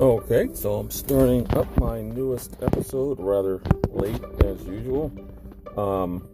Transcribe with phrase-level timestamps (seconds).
[0.00, 3.60] Okay, so I'm starting up my newest episode rather
[3.90, 5.12] late as usual
[5.76, 6.26] um,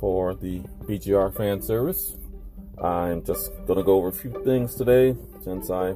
[0.00, 2.16] for the BGR fan service.
[2.82, 5.14] I'm just going to go over a few things today
[5.44, 5.94] since I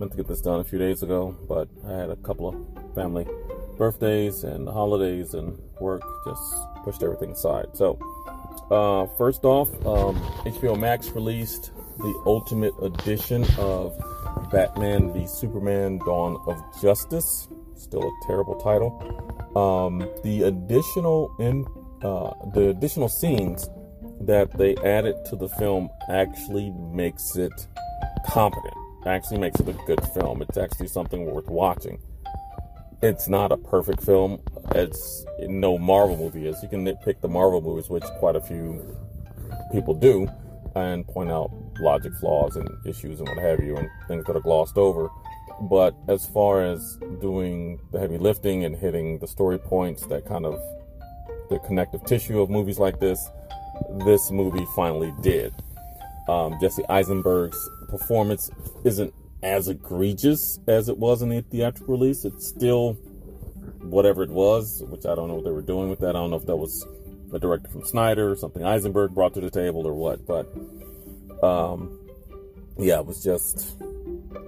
[0.00, 2.94] meant to get this done a few days ago, but I had a couple of
[2.96, 3.28] family
[3.76, 6.42] birthdays and holidays and work just
[6.82, 7.68] pushed everything aside.
[7.74, 8.00] So,
[8.72, 13.96] uh, first off, um, HBO Max released the Ultimate Edition of
[14.50, 17.48] Batman v Superman Dawn of Justice.
[17.74, 18.92] Still a terrible title.
[19.56, 21.66] Um, the additional in
[22.02, 23.68] uh, the additional scenes
[24.20, 27.66] that they added to the film actually makes it
[28.26, 28.74] competent.
[29.06, 30.42] Actually makes it a good film.
[30.42, 32.00] It's actually something worth watching.
[33.00, 34.40] It's not a perfect film.
[34.74, 36.60] It's no Marvel movie is.
[36.62, 38.96] You can nitpick the Marvel movies, which quite a few
[39.72, 40.28] people do,
[40.74, 44.40] and point out logic flaws and issues and what have you, and things that are
[44.40, 45.08] glossed over.
[45.62, 50.46] But as far as doing the heavy lifting and hitting the story points that kind
[50.46, 50.60] of
[51.50, 53.28] the connective tissue of movies like this,
[54.04, 55.54] this movie finally did.
[56.28, 58.50] Um, Jesse Eisenberg's performance
[58.84, 62.24] isn't as egregious as it was in the theatrical release.
[62.24, 62.94] It's still
[63.80, 66.10] whatever it was, which I don't know what they were doing with that.
[66.10, 66.86] I don't know if that was
[67.32, 70.52] a director from Snyder or something Eisenberg brought to the table or what, but
[71.42, 71.98] um,
[72.78, 73.76] yeah, it was just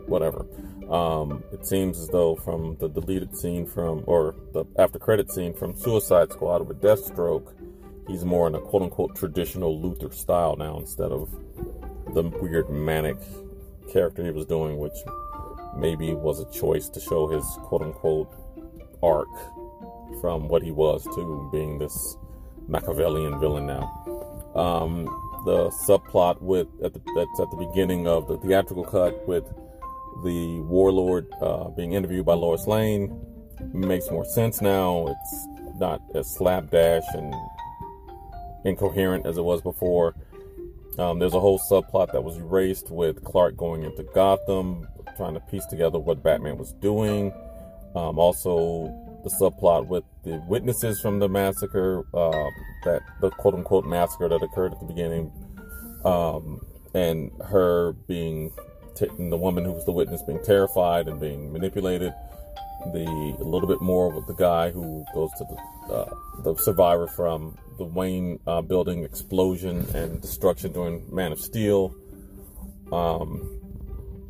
[0.06, 0.46] whatever.
[0.90, 5.54] Um, it seems as though from the deleted scene from, or the after credit scene
[5.54, 7.52] from Suicide Squad with Deathstroke,
[8.08, 11.30] he's more in a quote unquote traditional Luthor style now instead of
[12.12, 13.16] the weird manic
[13.92, 14.96] character he was doing, which
[15.76, 18.34] maybe was a choice to show his quote unquote
[19.02, 19.28] arc
[20.20, 22.16] from what he was to being this
[22.66, 24.52] Machiavellian villain now.
[24.54, 25.06] Um,
[25.44, 29.44] the subplot with at the, that's at the beginning of the theatrical cut with
[30.24, 33.18] the warlord uh, being interviewed by Lois Lane
[33.72, 35.06] makes more sense now.
[35.08, 35.46] It's
[35.78, 37.34] not as slapdash and
[38.64, 40.14] incoherent as it was before.
[40.98, 44.86] Um, there's a whole subplot that was erased with Clark going into Gotham,
[45.16, 47.32] trying to piece together what Batman was doing.
[47.94, 48.88] Um, also,
[49.22, 52.48] the subplot with the witnesses from the massacre, uh,
[52.84, 55.32] that the quote unquote massacre that occurred at the beginning,
[56.04, 56.60] um,
[56.94, 58.52] and her being
[58.94, 62.12] t- the woman who was the witness being terrified and being manipulated.
[62.92, 63.04] The
[63.38, 67.58] a little bit more with the guy who goes to the uh, the survivor from
[67.76, 71.94] the Wayne uh, building explosion and destruction during Man of Steel.
[72.90, 73.60] Um,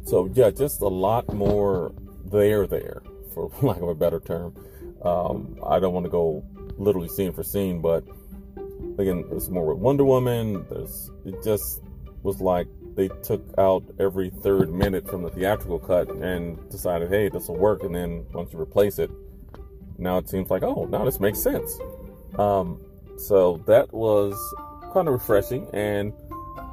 [0.04, 1.92] so yeah, just a lot more
[2.24, 3.02] there there,
[3.32, 4.54] for lack of a better term.
[5.02, 6.44] Um, I don't want to go
[6.76, 8.04] literally scene for scene, but
[8.98, 10.66] again, there's more with Wonder Woman.
[10.68, 11.82] There's it just
[12.22, 17.28] was like they took out every third minute from the theatrical cut and decided, hey,
[17.28, 17.82] this will work.
[17.82, 19.10] And then once you replace it,
[19.98, 21.78] now it seems like, oh, now this makes sense.
[22.38, 22.80] Um,
[23.16, 24.34] so that was
[24.92, 25.69] kind of refreshing.
[25.72, 26.12] And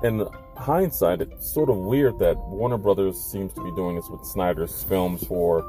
[0.04, 4.26] in hindsight, it's sort of weird that Warner Brothers seems to be doing this with
[4.26, 5.64] Snyder's films for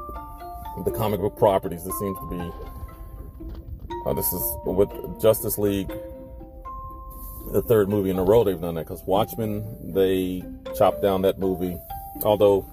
[0.85, 1.83] the comic book properties.
[1.83, 2.51] This seems to be,
[4.05, 4.89] uh, this is with
[5.21, 5.91] Justice League
[7.51, 10.43] the third movie in a row they've done that because Watchmen they
[10.77, 11.77] chopped down that movie,
[12.23, 12.65] although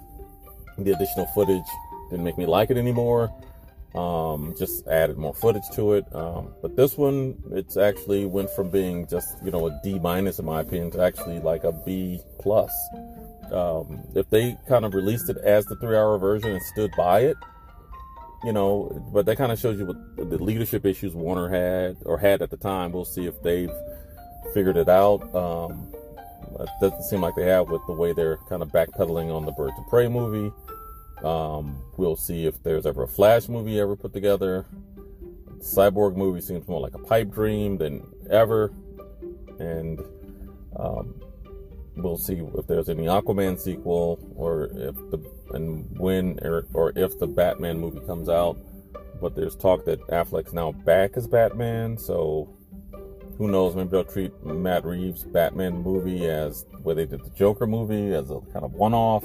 [0.78, 1.64] the additional footage
[2.10, 3.32] didn't make me like it anymore.
[3.94, 6.04] Um, just added more footage to it.
[6.14, 10.38] Um, but this one, it's actually went from being just you know a D minus
[10.38, 12.72] in my opinion to actually like a B plus.
[13.50, 17.20] Um, if they kind of released it as the three hour version and stood by
[17.20, 17.36] it,
[18.46, 22.16] you know, but that kind of shows you what the leadership issues Warner had or
[22.16, 22.92] had at the time.
[22.92, 23.72] We'll see if they've
[24.54, 25.34] figured it out.
[25.34, 25.92] Um,
[26.60, 29.52] it doesn't seem like they have with the way they're kind of backpedaling on the
[29.52, 30.54] Birds of Prey movie.
[31.24, 34.64] Um, we'll see if there's ever a Flash movie ever put together.
[35.58, 38.72] The Cyborg movie seems more like a pipe dream than ever.
[39.58, 40.00] And
[40.76, 41.20] um,
[41.96, 45.18] we'll see if there's any Aquaman sequel or if the
[45.56, 48.58] and when or, or if the Batman movie comes out.
[49.20, 52.54] But there's talk that Affleck's now back as Batman, so
[53.38, 53.74] who knows?
[53.74, 58.30] Maybe they'll treat Matt Reeves' Batman movie as where they did the Joker movie as
[58.30, 59.24] a kind of one-off.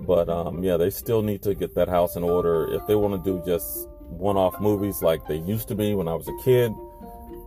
[0.00, 3.22] But um, yeah, they still need to get that house in order if they want
[3.22, 6.70] to do just one-off movies like they used to be when I was a kid,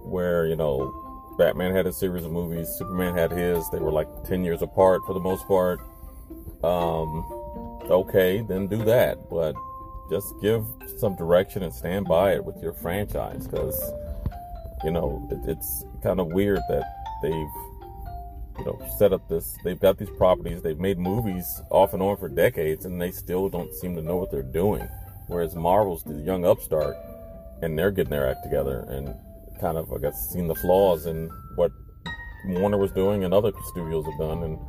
[0.04, 3.70] where you know Batman had a series of movies, Superman had his.
[3.70, 5.80] They were like ten years apart for the most part.
[6.64, 7.35] Um,
[7.90, 9.56] okay, then do that, but
[10.10, 10.66] just give
[10.98, 13.80] some direction and stand by it with your franchise because
[14.84, 16.84] you know, it, it's kind of weird that
[17.22, 17.34] they've
[18.60, 19.58] you know, set up this.
[19.64, 20.62] They've got these properties.
[20.62, 24.16] They've made movies off and on for decades, and they still don't seem to know
[24.16, 24.88] what they're doing.
[25.28, 26.96] Whereas Marvel's the young upstart,
[27.62, 29.14] and they're getting their act together and
[29.60, 31.72] kind of, I guess, seen the flaws in what
[32.46, 34.60] Warner was doing and other studios have done, and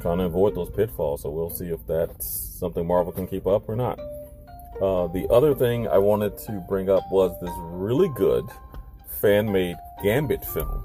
[0.00, 1.22] trying to avoid those pitfalls.
[1.22, 2.26] So we'll see if that's
[2.58, 3.98] something Marvel can keep up or not.
[4.80, 8.44] Uh, the other thing I wanted to bring up was this really good
[9.20, 10.84] fan-made Gambit film.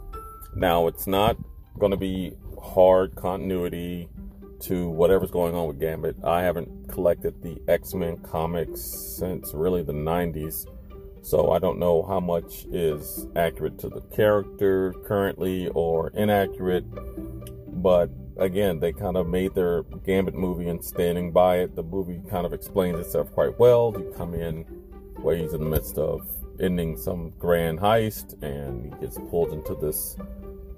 [0.56, 1.38] Now it's not
[1.80, 4.10] going to be hard continuity
[4.60, 6.16] to whatever's going on with Gambit.
[6.24, 10.66] I haven't collected the X Men comics since really the 90s,
[11.22, 16.86] so I don't know how much is accurate to the character currently or inaccurate.
[17.82, 21.76] But again, they kind of made their Gambit movie and standing by it.
[21.76, 23.94] The movie kind of explains itself quite well.
[23.98, 24.64] You come in
[25.22, 26.28] where he's in the midst of
[26.60, 30.18] ending some grand heist and he gets pulled into this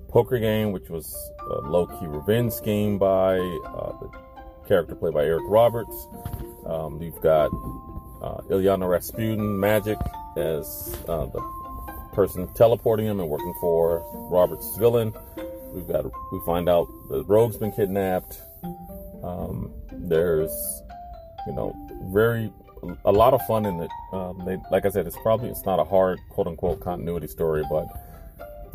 [0.09, 1.15] poker game, which was
[1.49, 4.09] a low key revenge scheme by uh, the
[4.67, 6.07] character played by Eric Roberts.
[6.65, 7.47] Um, you've got
[8.21, 9.99] uh, Illyana Rasputin, Magik,
[10.37, 11.41] as uh, the
[12.13, 15.13] person teleporting him and working for Roberts' villain.
[15.73, 18.39] We've got we find out the rogue's been kidnapped.
[19.23, 20.51] Um, there's
[21.47, 21.75] you know
[22.11, 22.51] very
[23.05, 23.91] a lot of fun in it.
[24.13, 27.63] Um, they, like I said, it's probably it's not a hard quote unquote continuity story,
[27.69, 27.87] but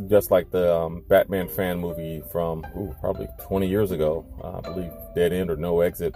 [0.09, 4.61] just like the um, Batman fan movie from ooh, probably 20 years ago, uh, I
[4.61, 6.15] believe Dead End or No Exit.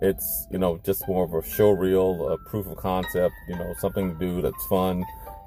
[0.00, 3.74] It's you know just more of a show reel, a proof of concept, you know
[3.78, 5.04] something to do that's fun.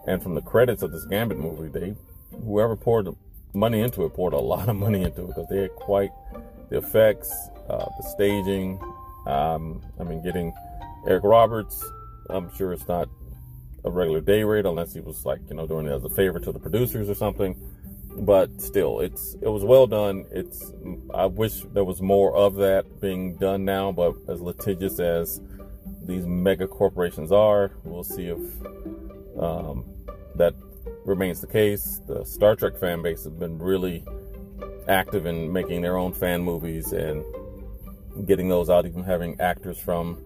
[0.08, 1.96] And from the credits of this Gambit movie, they
[2.44, 3.08] whoever poured
[3.53, 6.12] money into it poured a lot of money into it because they had quite
[6.69, 7.31] the effects,
[7.69, 8.80] uh, the staging.
[9.27, 10.53] Um, I mean, getting
[11.07, 11.83] Eric Roberts,
[12.30, 13.09] I'm sure it's not
[13.83, 16.39] a regular day rate unless he was like you know doing it as a favor
[16.39, 17.56] to the producers or something
[18.18, 20.71] but still it's it was well done it's
[21.13, 25.42] i wish there was more of that being done now but as litigious as
[26.03, 28.39] these mega corporations are we'll see if
[29.39, 29.86] um,
[30.36, 30.53] that
[31.06, 34.03] remains the case the star trek fan base has been really
[34.88, 37.24] active in making their own fan movies and
[38.25, 40.24] getting those out even having actors from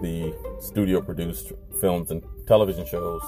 [0.00, 3.22] the studio produced films and television shows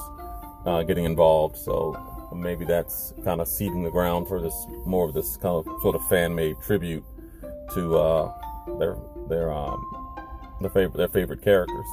[0.67, 1.57] uh, getting involved.
[1.57, 4.55] So maybe that's kind of seeding the ground for this
[4.87, 7.05] more of this kind of sort of fan made tribute
[7.75, 8.33] to uh,
[8.79, 8.97] their
[9.29, 9.85] their um,
[10.61, 11.87] their favorite their favorite characters.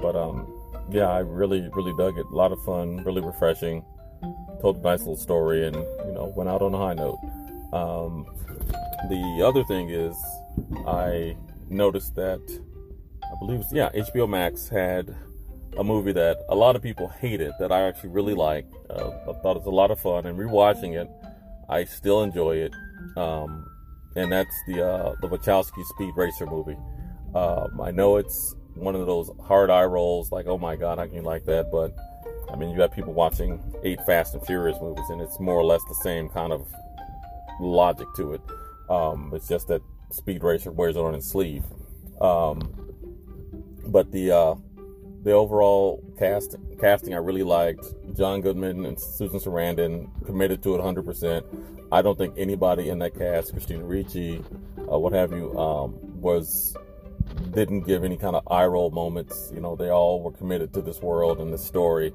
[0.00, 0.52] But um,
[0.90, 2.26] yeah, I really really dug it.
[2.26, 3.84] A lot of fun, really refreshing.
[4.60, 7.18] Told a nice little story, and you know went out on a high note.
[7.72, 8.26] Um,
[9.08, 10.16] the other thing is,
[10.86, 11.36] I
[11.68, 12.40] noticed that
[13.22, 15.14] I believe, yeah, HBO Max had
[15.76, 18.72] a movie that a lot of people hated that I actually really liked.
[18.88, 21.10] Uh, I thought it was a lot of fun, and rewatching it,
[21.68, 22.72] I still enjoy it.
[23.16, 23.66] Um,
[24.16, 26.76] and that's the uh, the Wachowski Speed Racer movie.
[27.34, 31.08] Um, I know it's one of those hard eye rolls, like oh my god, I
[31.08, 31.94] can like that, but
[32.52, 35.64] I mean, you got people watching eight Fast and Furious movies, and it's more or
[35.64, 36.66] less the same kind of
[37.60, 38.40] logic to it.
[38.88, 39.80] Um, it's just that
[40.10, 41.64] Speed Racer wears it on his sleeve.
[42.20, 42.72] Um,
[43.86, 44.54] but the uh,
[45.22, 47.86] the overall cast casting I really liked.
[48.14, 51.42] John Goodman and Susan Sarandon committed to it 100%.
[51.90, 54.42] I don't think anybody in that cast, Christina Ricci,
[54.90, 56.76] uh, what have you, um, was
[57.54, 59.50] didn't give any kind of eye roll moments.
[59.54, 62.12] You know, they all were committed to this world and this story,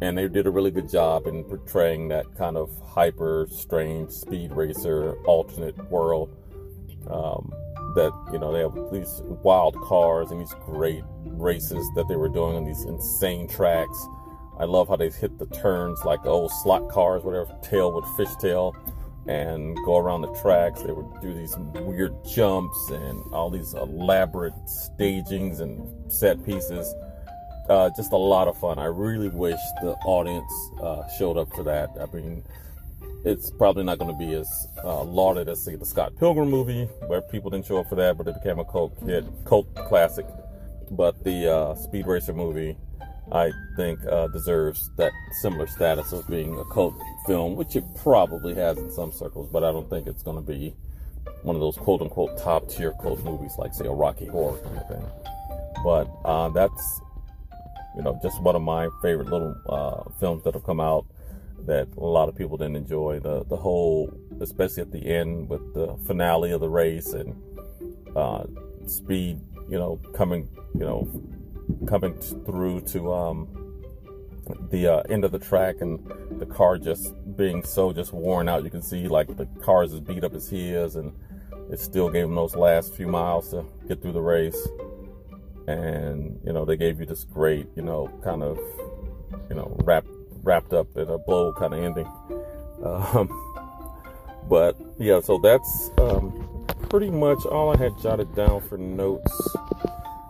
[0.00, 4.52] and they did a really good job in portraying that kind of hyper strange speed
[4.52, 6.34] racer alternate world.
[7.10, 7.52] Um,
[7.94, 12.28] that you know they have these wild cars and these great races that they were
[12.28, 14.06] doing on these insane tracks.
[14.58, 18.74] I love how they hit the turns like old slot cars, whatever, tail with fishtail,
[19.28, 20.80] and go around the tracks.
[20.82, 26.94] They would do these weird jumps and all these elaborate stagings and set pieces.
[27.68, 28.78] Uh, just a lot of fun.
[28.78, 31.90] I really wish the audience uh, showed up for that.
[32.00, 32.42] I mean,
[33.24, 36.84] it's probably not going to be as uh, lauded as say the Scott Pilgrim movie,
[37.08, 40.26] where people didn't show up for that, but it became a cult hit, cult classic.
[40.90, 42.78] But the uh, Speed Racer movie,
[43.30, 46.94] I think, uh, deserves that similar status of being a cult
[47.26, 50.42] film, which it probably has in some circles, but I don't think it's going to
[50.42, 50.74] be
[51.42, 54.78] one of those quote unquote top tier cult movies like, say, a Rocky Horror kind
[54.78, 55.04] of thing.
[55.84, 57.00] But uh, that's,
[57.96, 61.06] you know, just one of my favorite little uh, films that have come out
[61.66, 63.20] that a lot of people didn't enjoy.
[63.20, 67.34] The the whole, especially at the end with the finale of the race and
[68.16, 68.44] uh,
[68.86, 71.08] speed, you know, coming, you know,
[71.86, 73.48] coming through to um,
[74.70, 75.98] the uh, end of the track and
[76.38, 78.64] the car just being so just worn out.
[78.64, 81.12] You can see like the car is as beat up as he is, and
[81.70, 84.68] it still gave him those last few miles to get through the race.
[85.66, 88.58] And you know they gave you this great, you know, kind of,
[89.50, 90.08] you know, wrapped
[90.42, 92.10] wrapped up in a bow kind of ending.
[92.82, 93.28] Um,
[94.48, 99.56] but yeah, so that's um, pretty much all I had jotted down for notes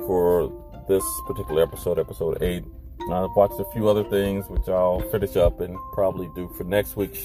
[0.01, 0.51] for
[0.89, 2.65] this particular episode, episode eight.
[3.13, 6.97] I've watched a few other things, which I'll finish up and probably do for next
[6.97, 7.25] week's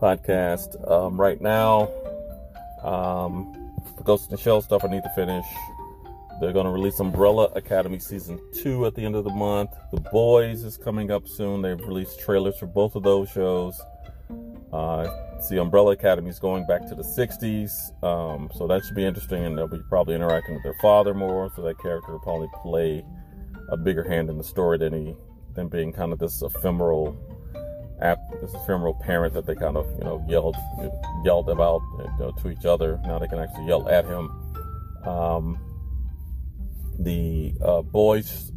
[0.00, 0.90] podcast.
[0.90, 1.88] Um, right now,
[2.82, 5.44] um, the Ghost in the Shell stuff I need to finish.
[6.40, 9.70] They're going to release Umbrella Academy season two at the end of the month.
[9.92, 11.62] The Boys is coming up soon.
[11.62, 13.80] They've released trailers for both of those shows.
[14.72, 15.08] Uh,
[15.48, 19.44] see, Umbrella Academy is going back to the 60s, um, so that should be interesting,
[19.44, 23.04] and they'll be probably interacting with their father more, so that character will probably play
[23.70, 25.14] a bigger hand in the story than he
[25.54, 27.16] than being kind of this ephemeral
[28.00, 30.56] app this ephemeral parent that they kind of you know yelled
[31.24, 33.00] yelled about you know, to each other.
[33.04, 34.30] Now they can actually yell at him.
[35.06, 35.58] Um,
[36.98, 38.52] the uh, boys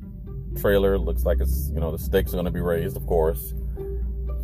[0.60, 3.54] trailer looks like it's you know the stakes are going to be raised of course.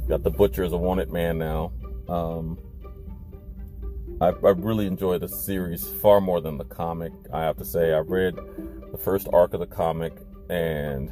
[0.08, 1.72] Got the butcher as a wanted man now
[2.12, 2.58] um,
[4.20, 7.94] I, I really enjoy the series far more than the comic i have to say
[7.94, 8.36] i read
[8.92, 10.14] the first arc of the comic
[10.50, 11.12] and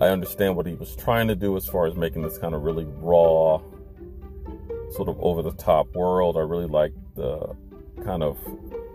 [0.00, 2.62] I understand what he was trying to do as far as making this kind of
[2.62, 3.60] really raw,
[4.92, 6.38] sort of over the top world.
[6.38, 7.54] I really like the
[8.02, 8.38] kind of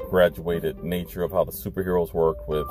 [0.09, 2.67] graduated nature of how the superheroes work with,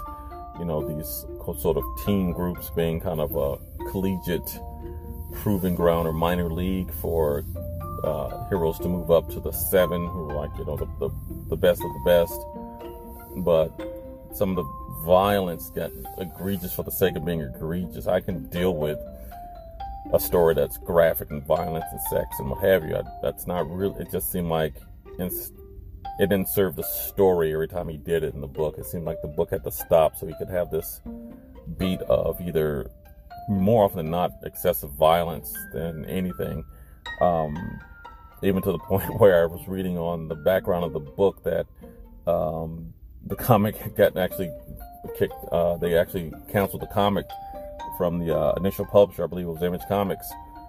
[0.59, 1.25] you know, these
[1.61, 3.57] sort of team groups being kind of a
[3.93, 4.59] collegiate
[5.35, 7.45] proving ground or minor league for
[8.05, 11.11] uh, heroes to move up to the seven who are like, you know, the, the,
[11.49, 12.41] the best of the best.
[13.37, 13.69] But
[14.37, 18.07] some of the violence got egregious for the sake of being egregious.
[18.07, 18.99] I can deal with
[20.13, 22.97] a story that's graphic and violence and sex and what have you.
[22.97, 23.97] I, that's not real.
[23.97, 24.75] It just seemed like
[25.19, 28.77] it didn't serve the story every time he did it in the book.
[28.79, 31.01] It seemed like the book had to stop so he could have this
[31.79, 32.91] beat of either
[33.49, 36.65] more often than not excessive violence than anything.
[37.21, 37.57] Um,
[38.45, 41.67] even to the point where I was reading on the background of the book that
[42.27, 42.93] um,
[43.27, 44.51] the comic got actually
[45.19, 45.35] kicked.
[45.53, 47.27] Uh, they actually canceled the comic
[47.97, 49.25] from the uh, initial publisher.
[49.25, 50.27] I believe it was Image Comics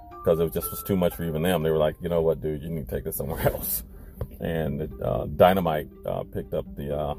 [0.10, 1.64] because it just was too much for even them.
[1.64, 3.84] They were like, you know what, dude, you need to take this somewhere else.
[4.40, 7.14] And uh, Dynamite uh, picked up the uh,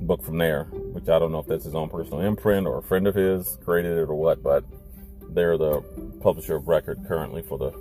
[0.00, 2.82] book from there, which I don't know if that's his own personal imprint or a
[2.82, 4.64] friend of his created it or what, but
[5.30, 5.82] they're the
[6.20, 7.72] publisher of record currently for the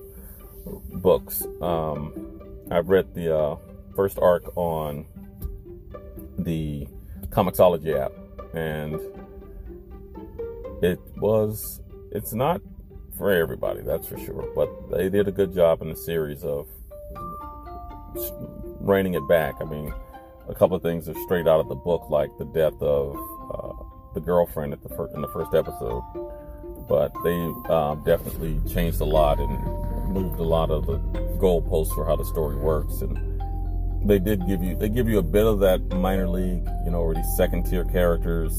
[0.93, 1.45] books.
[1.61, 2.41] Um,
[2.71, 3.57] I've read the uh,
[3.95, 5.05] first arc on
[6.37, 6.87] the
[7.29, 8.11] Comixology app
[8.53, 8.99] and
[10.81, 11.81] it was
[12.11, 12.61] it's not
[13.17, 16.67] for everybody that's for sure but they did a good job in the series of
[18.79, 19.93] reining it back i mean
[20.47, 23.15] a couple of things are straight out of the book like the death of
[23.53, 26.03] uh, the girlfriend at the fir- in the first episode
[26.87, 27.35] but they
[27.69, 30.97] um, definitely changed a lot and moved a lot of the
[31.43, 33.17] goalposts for how the story works and
[34.05, 36.99] they did give you they give you a bit of that minor league, you know,
[36.99, 38.53] or these second tier characters,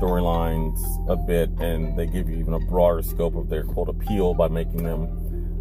[0.00, 4.32] storylines a bit, and they give you even a broader scope of their quote appeal
[4.34, 5.08] by making them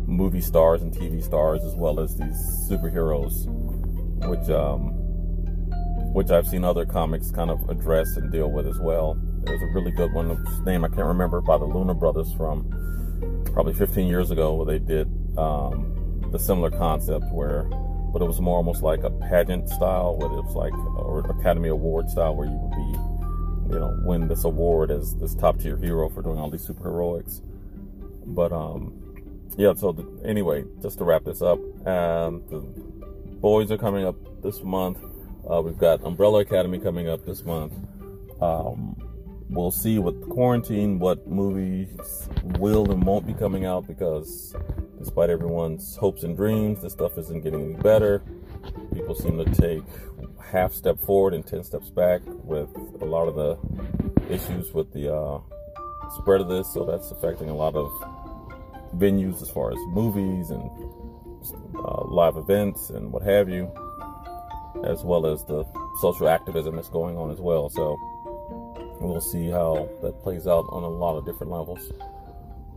[0.08, 2.38] movie stars and TV stars as well as these
[2.70, 3.46] superheroes,
[4.28, 4.94] which um,
[6.14, 9.20] which I've seen other comics kind of address and deal with as well.
[9.44, 12.70] There's a really good one, whose name I can't remember, by the Luna Brothers from
[13.54, 17.68] probably 15 years ago, where they did um, the similar concept where
[18.12, 21.70] but it was more almost like a pageant style, where it was like or Academy
[21.70, 25.78] Award style, where you would be, you know, win this award as this top tier
[25.78, 27.42] hero for doing all these superheroics.
[28.26, 28.94] But um,
[29.58, 29.74] yeah.
[29.76, 32.60] So the, anyway, just to wrap this up, um, the
[33.40, 34.98] boys are coming up this month.
[35.50, 37.74] Uh, we've got Umbrella Academy coming up this month.
[38.42, 38.96] Um,
[39.52, 44.56] we'll see with quarantine what movies will and won't be coming out because
[44.98, 48.24] despite everyone's hopes and dreams, this stuff isn't getting any better.
[48.94, 49.84] People seem to take
[50.52, 52.70] half step forward and 10 steps back with
[53.02, 55.40] a lot of the issues with the uh,
[56.18, 56.72] spread of this.
[56.74, 57.92] So that's affecting a lot of
[58.96, 60.70] venues as far as movies and
[61.76, 63.70] uh, live events and what have you,
[64.86, 65.66] as well as the
[66.00, 67.70] social activism that's going on as well.
[67.70, 67.98] So
[69.10, 71.92] we'll see how that plays out on a lot of different levels.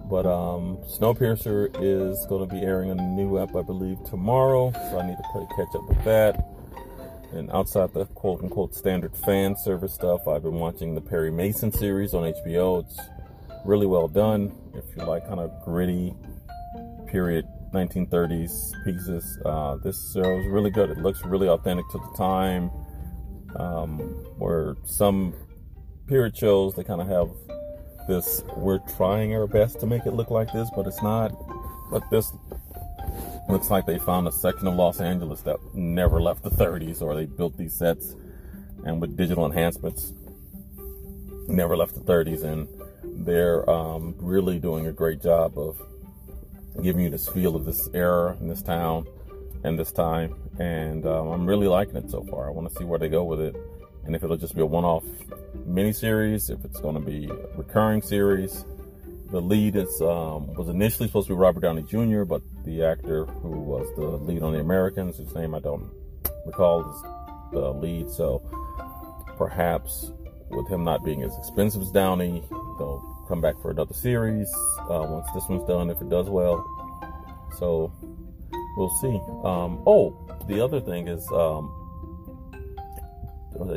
[0.08, 4.70] But um, Snowpiercer is going to be airing a new app, I believe, tomorrow.
[4.72, 6.46] So I need to catch up with that.
[7.32, 11.72] And outside the quote unquote standard fan service stuff, I've been watching the Perry Mason
[11.72, 12.84] series on HBO.
[12.84, 13.00] It's
[13.64, 14.54] really well done.
[14.74, 16.14] If you like kind of gritty
[17.06, 20.90] period 1930s pieces, uh, this show is really good.
[20.90, 22.70] It looks really authentic to the time.
[23.56, 23.98] Um,
[24.36, 25.32] where some
[26.06, 27.30] period shows they kind of have
[28.06, 31.32] this we're trying our best to make it look like this but it's not
[31.90, 32.32] but this
[33.48, 37.14] looks like they found a section of los angeles that never left the 30s or
[37.14, 38.14] they built these sets
[38.84, 40.12] and with digital enhancements
[41.48, 42.68] never left the 30s and
[43.26, 45.80] they're um, really doing a great job of
[46.82, 49.06] giving you this feel of this era in this town
[49.62, 52.46] and this time and um, i'm really liking it so far.
[52.46, 53.56] I want to see where they go with it
[54.06, 55.04] and if it'll just be a one-off
[55.68, 58.64] miniseries if it's going to be a recurring series
[59.30, 63.24] the lead is um, was initially supposed to be robert downey jr but the actor
[63.24, 65.90] who was the lead on the americans whose name i don't
[66.46, 67.02] recall is
[67.52, 68.42] the lead so
[69.36, 70.12] perhaps
[70.50, 72.42] with him not being as expensive as Downey,
[72.78, 74.52] they'll come back for another series
[74.90, 76.64] uh, once this one's done, if it does well.
[77.58, 77.92] So
[78.76, 79.20] we'll see.
[79.44, 80.16] Um, oh,
[80.48, 81.83] the other thing is um,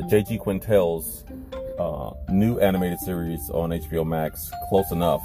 [0.08, 0.38] J.G.
[0.38, 1.24] Quintel's
[1.78, 5.24] uh, new animated series on HBO Max, Close Enough,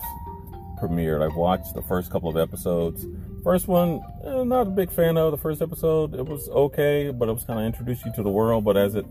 [0.81, 1.24] premiered.
[1.24, 3.05] I've watched the first couple of episodes.
[3.43, 5.31] First one, eh, not a big fan of.
[5.31, 8.29] The first episode, it was okay, but it was kind of introduced you to the
[8.29, 8.63] world.
[8.63, 9.05] But as it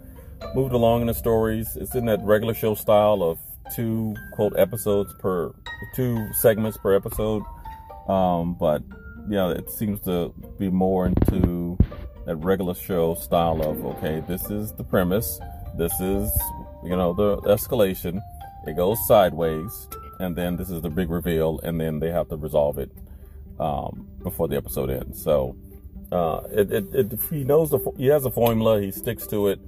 [0.54, 1.76] moved along in the stories.
[1.76, 3.38] It's in that regular show style of
[3.74, 5.52] two quote episodes per
[5.94, 7.42] two segments per episode.
[8.08, 8.82] Um, but
[9.28, 11.78] yeah, it seems to be more into
[12.26, 15.40] that regular show style of okay, this is the premise,
[15.76, 16.30] this is
[16.84, 18.20] you know the escalation,
[18.66, 19.88] it goes sideways,
[20.20, 22.90] and then this is the big reveal, and then they have to resolve it
[23.60, 25.22] um, before the episode ends.
[25.22, 25.56] So
[26.10, 29.60] uh, it, it, it, he knows the he has a formula, he sticks to it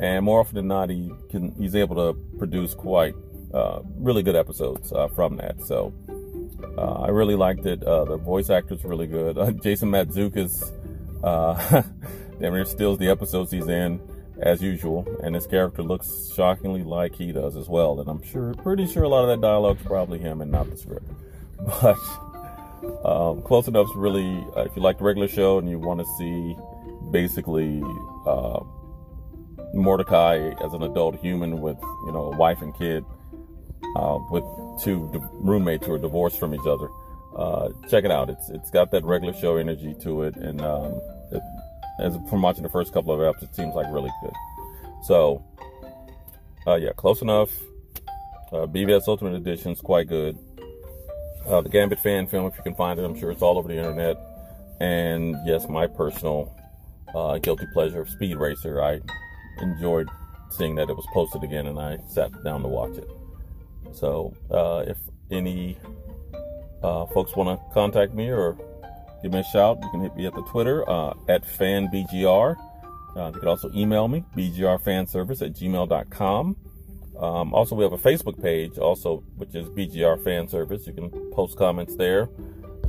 [0.00, 3.14] and more often than not, he can he's able to produce quite
[3.52, 5.62] uh, really good episodes uh, from that.
[5.62, 5.92] So
[6.78, 7.84] uh, I really liked it.
[7.84, 9.36] Uh, the voice actor's really good.
[9.62, 10.72] Jason Mantzoukas,
[11.22, 11.82] uh,
[12.40, 14.00] near steals the episodes he's in
[14.40, 18.00] as usual, and his character looks shockingly like he does as well.
[18.00, 20.76] And I'm sure, pretty sure, a lot of that dialogue's probably him and not the
[20.76, 21.10] script.
[21.82, 21.98] But
[23.04, 26.06] um, close enough's really, uh, if you like the regular show and you want to
[26.18, 26.56] see
[27.10, 27.82] basically
[28.26, 28.60] uh,
[29.74, 33.04] Mordecai as an adult human with, you know, a wife and kid,
[33.96, 34.44] uh, with
[34.82, 36.88] two roommates who are divorced from each other.
[37.36, 38.28] Uh, check it out.
[38.28, 41.42] It's it's got that regular show energy to it, and um, it,
[41.98, 44.32] as from watching the first couple of episodes, it seems like really good.
[45.04, 45.44] So,
[46.66, 47.50] uh, yeah, close enough.
[48.52, 50.38] Uh, BVS Ultimate Edition is quite good.
[51.46, 53.68] Uh, the Gambit fan film, if you can find it, I'm sure it's all over
[53.68, 54.16] the internet.
[54.80, 56.54] And yes, my personal
[57.14, 58.82] uh, guilty pleasure of Speed Racer.
[58.82, 59.00] I
[59.60, 60.08] enjoyed
[60.50, 63.08] seeing that it was posted again, and I sat down to watch it.
[63.92, 64.96] So, uh, if
[65.30, 65.78] any
[66.82, 68.56] uh, folks want to contact me or
[69.22, 72.56] give me a shout, you can hit me at the Twitter uh, at fanbgr.
[73.16, 76.56] Uh, you can also email me, bgrfanservice at gmail.com.
[77.18, 80.86] Um, also, we have a Facebook page, also, which is BGR Fan Service.
[80.86, 82.30] You can post comments there,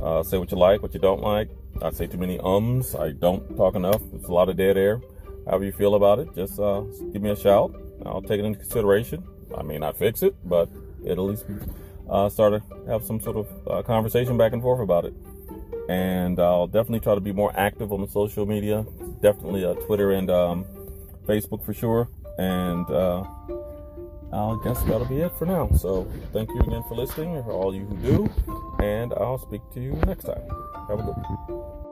[0.00, 1.50] uh, say what you like, what you don't like.
[1.82, 2.94] I say too many ums.
[2.94, 4.00] I don't talk enough.
[4.14, 5.00] It's a lot of dead air
[5.46, 7.74] however you feel about it, just uh, give me a shout.
[8.04, 9.24] I'll take it into consideration.
[9.56, 10.68] I may not fix it, but
[11.04, 11.46] it'll at least
[12.12, 15.14] uh, start to have some sort of uh, conversation back and forth about it.
[15.88, 18.86] And I'll definitely try to be more active on the social media.
[19.20, 20.64] Definitely uh, Twitter and um,
[21.26, 22.08] Facebook for sure.
[22.38, 23.24] And uh,
[24.32, 25.70] I guess that'll be it for now.
[25.76, 28.30] So thank you again for listening, for all you who do.
[28.84, 30.42] And I'll speak to you next time.
[30.88, 31.91] Have a good one.